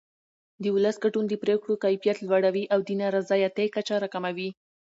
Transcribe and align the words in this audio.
د 0.61 0.63
ولس 0.75 0.95
ګډون 1.03 1.25
د 1.27 1.33
پرېکړو 1.43 1.73
کیفیت 1.83 2.17
لوړوي 2.27 2.63
او 2.73 2.79
د 2.87 2.89
نارضایتۍ 3.01 3.67
کچه 3.75 3.95
راکموي 4.03 4.49